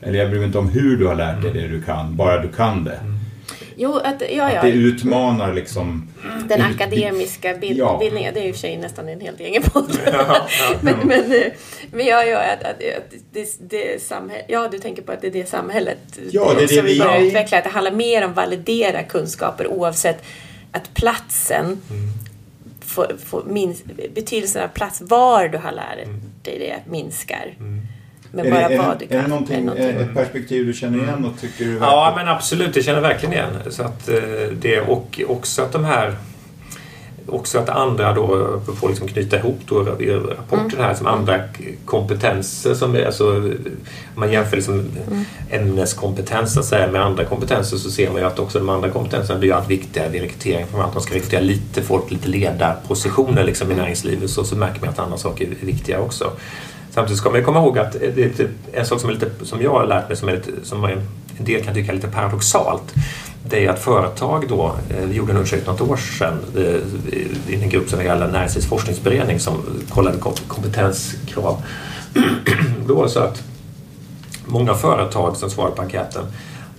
[0.07, 2.41] Eller jag bryr mig inte om hur du har lärt dig det du kan, bara
[2.41, 2.95] du kan det.
[2.95, 3.17] Mm.
[3.81, 4.45] Jo, att, ja, ja.
[4.45, 6.07] att det utmanar liksom...
[6.47, 7.97] Den akademiska bild, ja.
[7.99, 8.33] bildningen.
[8.33, 9.99] Det är i och för sig nästan en helt egen podd.
[10.05, 10.47] Ja,
[10.81, 11.51] men, men,
[11.91, 15.27] men ja, ja, att, att, att det, det samhälle, ja, du tänker på att det
[15.27, 15.97] är det samhället
[16.31, 17.57] ja, det är det som vi börjar utveckla.
[17.57, 20.23] Att det handlar mer om att validera kunskaper oavsett
[20.71, 21.79] att platsen mm.
[22.81, 23.83] får, får minst,
[24.15, 26.21] betydelsen av plats, var du har lärt mm.
[26.43, 27.55] dig det, minskar.
[27.59, 27.81] Mm.
[28.31, 29.17] Men bara är, vad du kan.
[29.17, 29.89] Är det någonting, är någonting.
[29.89, 32.73] ett perspektiv du känner igen och tycker du Ja, men absolut.
[32.73, 33.53] Det känner jag verkligen igen.
[33.69, 34.15] Så att, eh,
[34.61, 36.15] det, och också att de här
[37.27, 41.39] också att andra då får liksom knyta ihop då i rapporten här som andra
[41.85, 43.53] kompetenser som är, alltså, om
[44.15, 45.25] man jämför liksom mm.
[45.49, 49.39] ämneskompetens så säga, med andra kompetenser så ser man ju att också de andra kompetenserna
[49.39, 50.67] blir allt viktigare vid rekrytering.
[50.67, 54.81] För att man ska rekrytera lite folk, lite ledarpositioner liksom i näringslivet så, så märker
[54.81, 56.31] man att andra saker är viktiga också.
[56.93, 59.61] Samtidigt ska man komma ihåg att det är typ en sak som, är lite, som
[59.61, 61.01] jag har lärt mig som, är lite, som en
[61.37, 62.93] del kan tycka är lite paradoxalt.
[63.49, 67.63] Det är att företag då, eh, vi gjorde en undersökning något år sedan eh, i
[67.63, 69.57] en grupp som vi kallar Näringslivs forskningsberedning som
[69.89, 71.63] kollade kompetenskrav.
[72.87, 73.43] då var det så att
[74.45, 76.25] många företag som svarade på enkäten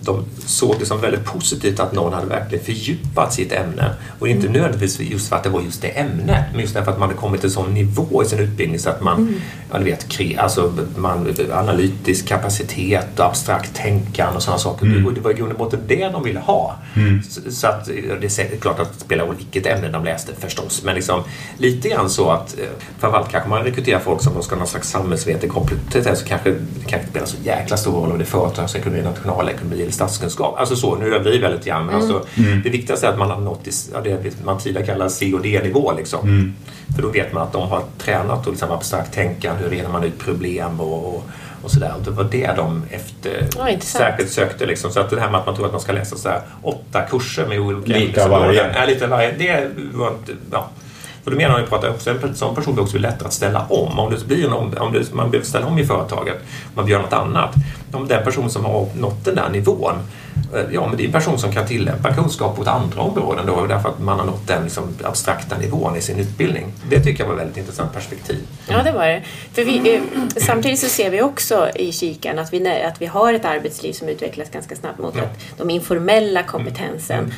[0.04, 3.94] de såg det som väldigt positivt att någon hade verkligen fördjupat sitt ämne.
[4.18, 4.52] Och inte mm.
[4.52, 7.20] nödvändigtvis just för att det var just det ämnet, men just därför att man hade
[7.20, 9.34] kommit till en sån nivå i sin utbildning så att man, mm.
[9.72, 14.86] ja, du vet, alltså, man, analytisk kapacitet och abstrakt tänkande och sådana saker.
[14.86, 15.06] Mm.
[15.06, 16.76] Och det var i grund och botten det de ville ha.
[16.96, 17.22] Mm.
[17.22, 17.86] Så, så, att
[18.20, 21.22] det är säkert klart att det spelar roll vilket ämne de läste förstås, men liksom
[21.58, 22.64] lite grann så att eh,
[22.98, 26.56] framförallt kanske man rekryterar folk som ska ha någon slags samhällsvetenskaplig kompetens så kanske det
[26.86, 30.58] kanske inte spelar så jäkla stor roll om det är företagsekonomi, nationalekonomi statskunskap.
[30.58, 31.86] Alltså så, nu överdriver jag lite grann.
[31.86, 32.62] Men alltså, mm.
[32.62, 35.92] det viktigaste är att man har nått ja, det man tidigare kallade C och D-nivå.
[35.96, 36.28] Liksom.
[36.28, 36.54] Mm.
[36.94, 40.04] För då vet man att de har tränat och liksom abstrakt tänkande, hur reder man
[40.04, 41.24] ut problem och, och,
[41.62, 41.94] och sådär.
[42.04, 44.66] Det var det de efter ja, särskilt sökte.
[44.66, 44.90] Liksom.
[44.90, 47.02] Så att det här med att man tror att man ska läsa så här, åtta
[47.02, 48.72] kurser med olika Lika varje.
[48.78, 49.32] Ja, lite varje.
[49.38, 50.32] Det var inte...
[50.50, 50.70] Ja.
[51.24, 53.98] För då menar man ju att en sån person blir också lättare att ställa om.
[53.98, 56.36] Om det blir en om, om det, man behöver ställa om i företaget,
[56.74, 57.54] man göra något annat.
[57.92, 59.94] Om den person som har nått den där nivån,
[60.54, 63.46] eh, ja men det är en person som kan tillämpa kunskap på ett andra områden
[63.46, 66.72] då, därför att man har nått den liksom, abstrakta nivån i sin utbildning.
[66.90, 68.38] Det tycker jag var ett väldigt intressant perspektiv.
[68.68, 69.22] Ja, det var det.
[69.52, 70.02] För vi, eh,
[70.36, 74.08] samtidigt så ser vi också i kikan att vi, att vi har ett arbetsliv som
[74.08, 75.22] utvecklas ganska snabbt mot ja.
[75.22, 77.32] att de informella kompetensen mm.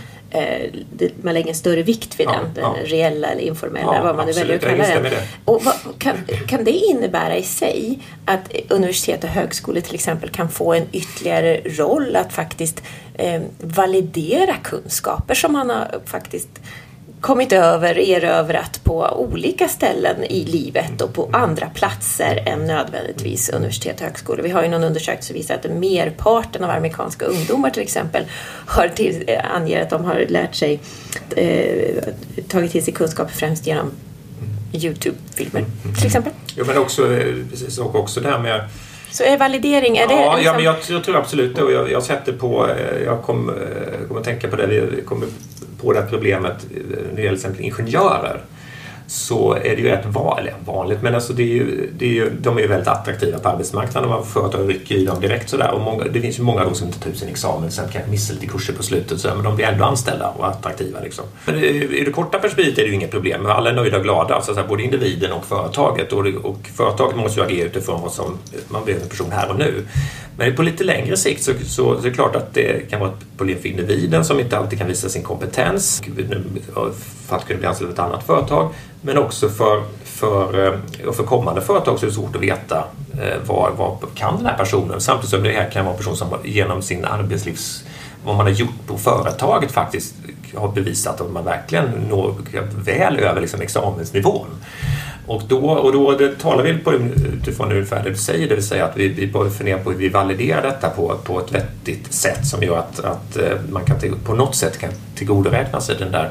[1.22, 2.76] Man lägger en större vikt vid Ja, den, den ja.
[2.84, 5.02] reella eller informella, Ja, vad man nu väljer att kalla den.
[5.02, 5.28] det.
[5.44, 6.16] Och vad, kan,
[6.46, 11.60] kan det innebära i sig att universitet och högskolor till exempel kan få en ytterligare
[11.64, 12.82] roll att faktiskt
[13.14, 16.48] eh, validera kunskaper som man har faktiskt
[17.24, 23.96] kommit över, erövrat på olika ställen i livet och på andra platser än nödvändigtvis universitet
[23.96, 24.42] och högskolor.
[24.42, 28.24] Vi har ju någon undersökning som visar att merparten av amerikanska ungdomar till exempel
[28.66, 30.80] har till, eh, anger att de har lärt sig,
[31.37, 32.04] eh,
[32.48, 33.90] tagit till sig kunskap främst genom
[34.72, 35.64] Youtube-filmer
[35.96, 36.32] till exempel.
[36.56, 38.68] Jo, men också, eh, precis, och också det här med
[39.14, 40.44] så är validering, är det ja, liksom...
[40.44, 41.62] ja, men jag, jag tror absolut det.
[41.62, 45.03] Och jag, jag sätter på, eh, jag kom, eh, kommer att tänka på det, vi
[45.03, 45.27] kommer
[45.83, 48.40] på det här problemet eh, när det gäller till exempel ingenjörer.
[49.06, 52.30] Så är det ju rätt vanligt, vanligt men alltså det är ju, det är ju,
[52.40, 55.70] de är ju väldigt attraktiva på arbetsmarknaden och företag rycker i dem direkt sådär.
[55.70, 58.10] Och många, det finns ju många då som inte tar ut sin examen, sen kanske
[58.10, 61.00] missar lite kurser på slutet sådär, men de blir ändå anställda och attraktiva.
[61.00, 61.24] Liksom.
[61.46, 64.02] Men i det korta perspektivet är det ju inget problem, men alla är nöjda och
[64.02, 66.12] glada, alltså så att både individen och företaget.
[66.12, 68.38] Och, det, och företaget måste ju agera utifrån vad som
[68.68, 69.84] man behöver en person här och nu.
[70.36, 73.10] Men på lite längre sikt så, så, så är det klart att det kan vara
[73.10, 76.02] ett problem för individen som inte alltid kan visa sin kompetens
[77.26, 78.74] för att kunna bli anställd av ett annat företag.
[79.00, 83.36] Men också för, för, eh, för kommande företag så är det svårt att veta eh,
[83.46, 85.00] vad, vad kan den här personen?
[85.00, 87.84] Samtidigt som det här kan vara en person som genom sin arbetslivs
[88.24, 90.14] vad man har gjort på företaget faktiskt
[90.54, 92.34] har bevisat att man verkligen når
[92.84, 94.46] väl över liksom examensnivån.
[95.26, 98.64] Och då, och då det talar vi på utifrån ungefär det du säger, det vill
[98.64, 102.12] säga att vi, vi bör fundera på hur vi validerar detta på, på ett vettigt
[102.12, 106.12] sätt som gör att, att eh, man kan på något sätt kan tillgodoräkna sig den
[106.12, 106.30] där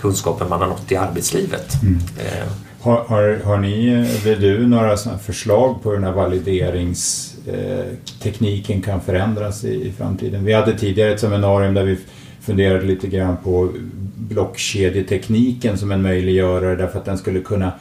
[0.00, 1.82] kunskapen man har nått i arbetslivet.
[1.82, 1.98] Mm.
[2.18, 2.46] Eh,
[2.82, 3.88] Har, har, har ni,
[4.22, 10.44] eller du, några sådana förslag på hur den här valideringstekniken kan förändras i, i framtiden?
[10.44, 11.98] Vi hade tidigare ett seminarium där vi
[12.40, 13.68] funderade lite grann på
[14.16, 17.72] blockkedjetekniken som en möjliggörare därför att den skulle kunna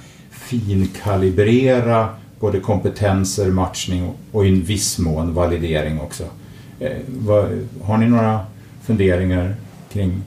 [0.50, 2.10] finkalibrera
[2.40, 6.24] både kompetenser, matchning och, i en viss mån validering också.
[6.80, 6.92] Eh,
[7.84, 8.40] har ni några
[8.86, 9.56] funderingar
[9.94, 10.24] kring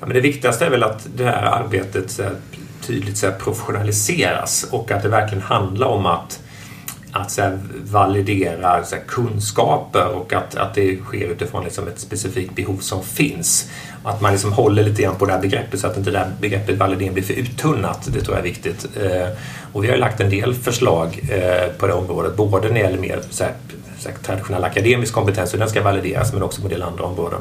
[0.00, 2.20] Ja, men det viktigaste är väl att det här arbetet
[2.86, 6.40] tydligt så här, professionaliseras och att det verkligen handlar om att,
[7.12, 12.00] att så här, validera så här, kunskaper och att, att det sker utifrån liksom, ett
[12.00, 13.70] specifikt behov som finns.
[14.06, 16.30] Att man liksom håller lite grann på det här begreppet så att inte det här
[16.40, 18.08] begreppet validering blir för uttunnat.
[18.12, 18.86] Det tror jag är viktigt.
[19.02, 19.28] Eh,
[19.72, 22.98] och vi har lagt en del förslag eh, på det området, både när det gäller
[22.98, 23.52] mer så här,
[23.98, 27.04] så här, traditionell akademisk kompetens, hur den ska valideras, men också på en del andra
[27.04, 27.40] områden.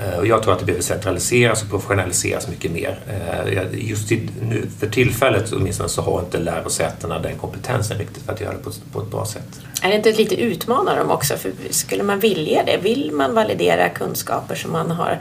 [0.00, 2.98] Eh, och jag tror att det behöver centraliseras och professionaliseras mycket mer.
[3.72, 4.10] Just
[4.42, 8.58] nu för tillfället åtminstone så har inte lärosätena den kompetensen riktigt för att göra det
[8.58, 9.60] på, på ett bra sätt.
[9.82, 11.36] Är det inte lite utmana dem också?
[11.36, 12.76] För skulle man vilja det?
[12.82, 15.20] Vill man validera kunskaper som man har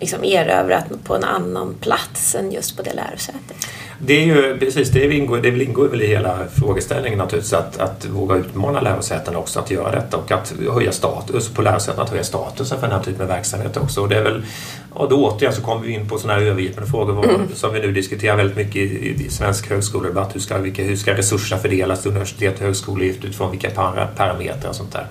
[0.00, 3.66] liksom erövrat på en annan plats än just på det lärosätet?
[4.02, 8.04] Det är ju precis, det ingår, det ingår väl i hela frågeställningen naturligtvis att, att
[8.04, 12.24] våga utmana lärosätena också att göra detta och att höja status på lärosätena, att höja
[12.24, 14.00] statusen för den här typen av verksamhet också.
[14.00, 14.42] Och det är väl,
[14.90, 17.40] och då återigen så kommer vi in på sådana här övergripande frågor mm.
[17.54, 20.34] som vi nu diskuterar väldigt mycket i, i svensk högskoledebatt.
[20.34, 24.76] Hur ska, vilka, hur ska resurserna fördelas till universitet och högskolor utifrån vilka parametrar och
[24.76, 25.06] sånt där.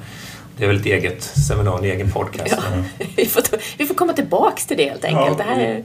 [0.59, 2.55] Det är väl ett eget seminarium, en egen podcast.
[2.57, 3.41] Ja, vi, får,
[3.77, 5.27] vi får komma tillbaks till det helt enkelt.
[5.27, 5.83] Ja, det, här är...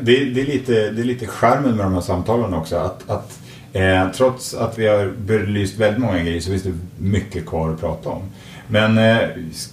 [0.00, 2.76] det, det, är lite, det är lite skärmen med de här samtalen också.
[2.76, 3.38] Att, att
[3.72, 7.80] eh, trots att vi har belyst väldigt många grejer så finns det mycket kvar att
[7.80, 8.22] prata om.
[8.66, 9.28] Men eh,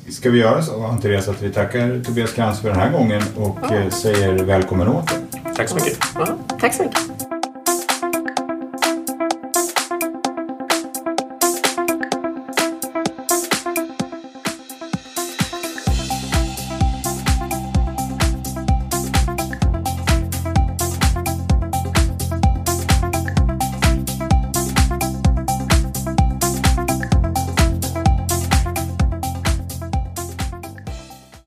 [0.09, 3.71] ska vi göra så, Ann-Therese, att vi tackar Tobias Krantz för den här gången och
[3.71, 5.17] eh, säger välkommen åter.
[5.55, 5.97] Tack så mycket.
[6.15, 6.27] Ja,
[6.59, 7.10] tack så mycket.